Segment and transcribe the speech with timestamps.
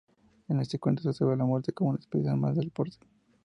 [0.47, 2.97] En este cuento, se observa la muerte como una especialidad más del deporte.